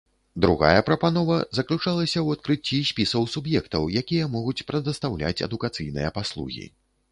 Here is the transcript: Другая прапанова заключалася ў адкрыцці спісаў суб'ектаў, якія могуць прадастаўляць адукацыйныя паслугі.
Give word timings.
Другая 0.43 0.79
прапанова 0.87 1.35
заключалася 1.57 2.19
ў 2.21 2.29
адкрыцці 2.39 2.79
спісаў 2.91 3.29
суб'ектаў, 3.35 3.87
якія 4.03 4.33
могуць 4.39 4.65
прадастаўляць 4.73 5.35
адукацыйныя 5.51 6.09
паслугі. 6.21 6.65